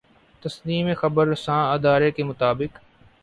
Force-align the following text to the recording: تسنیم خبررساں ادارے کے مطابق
تسنیم 0.43 0.87
خبررساں 1.01 1.61
ادارے 1.73 2.09
کے 2.11 2.23
مطابق 2.23 2.79